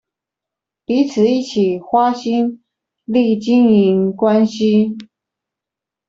[0.83, 2.63] 彼此一起花心
[3.05, 4.97] 力經營關係